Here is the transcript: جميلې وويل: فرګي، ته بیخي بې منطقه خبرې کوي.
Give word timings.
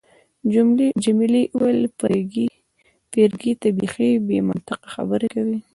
جميلې 1.03 1.43
وويل: 1.57 1.81
فرګي، 1.97 3.53
ته 3.61 3.67
بیخي 3.77 4.09
بې 4.27 4.39
منطقه 4.49 4.87
خبرې 4.95 5.27
کوي. 5.35 5.59